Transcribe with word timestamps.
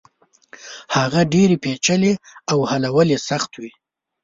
هغه 0.95 1.21
ډېرې 1.33 1.55
پېچلې 1.63 2.13
او 2.51 2.57
حلول 2.69 3.07
يې 3.13 3.19
سخت 3.29 3.51
وي. 3.61 3.71